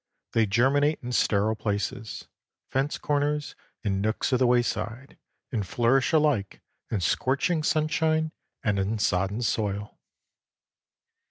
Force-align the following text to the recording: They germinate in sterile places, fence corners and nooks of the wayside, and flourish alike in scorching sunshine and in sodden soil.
They 0.31 0.47
germinate 0.47 0.97
in 1.03 1.11
sterile 1.11 1.53
places, 1.55 2.27
fence 2.71 2.97
corners 2.97 3.53
and 3.83 4.01
nooks 4.01 4.33
of 4.33 4.39
the 4.39 4.47
wayside, 4.47 5.15
and 5.51 5.63
flourish 5.63 6.11
alike 6.11 6.59
in 6.89 7.01
scorching 7.01 7.61
sunshine 7.61 8.31
and 8.63 8.79
in 8.79 8.97
sodden 8.97 9.43
soil. 9.43 9.99